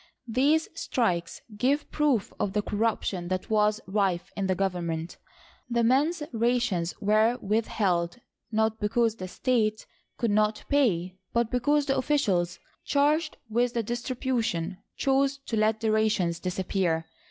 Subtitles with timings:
[0.27, 5.17] These strikes give proof of the corruption that was rife in the government.
[5.69, 8.17] The men's rations were withheld,
[8.51, 9.85] not because the state
[10.17, 15.91] could not pay, but because the officials charged with the distribution chose to let the
[15.91, 17.05] rations disappear.